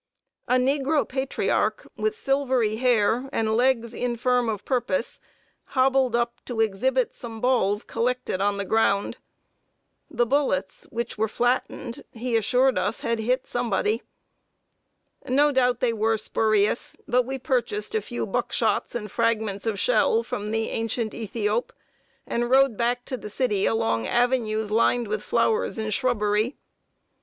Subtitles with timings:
[0.47, 5.19] A negro patriarch, with silvery hair, and legs infirm of purpose,
[5.77, 9.19] hobbled up, to exhibit some balls collected on the ground.
[10.09, 14.01] The bullets, which were flattened, he assured us, had "hit somebody."
[15.27, 20.23] No doubt they were spurious; but we purchased a few buckshots and fragments of shell
[20.23, 21.71] from the ancient Ethiop,
[22.25, 26.57] and rode back to the city along avenues lined with flowers and shrubbery.